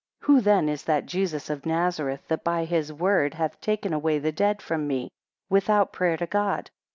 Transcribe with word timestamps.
13 0.21 0.35
Who 0.35 0.41
then 0.41 0.67
is 0.67 0.83
that 0.85 1.05
Jesus 1.05 1.47
of 1.51 1.63
Nazareth 1.63 2.27
that 2.27 2.43
by 2.43 2.65
his 2.65 2.91
word 2.91 3.35
hath 3.35 3.61
taken 3.61 3.93
away 3.93 4.17
the 4.17 4.31
dead 4.31 4.59
from 4.59 4.87
me 4.87 5.11
without 5.47 5.93
prayer 5.93 6.17
to 6.17 6.25
God? 6.25 6.71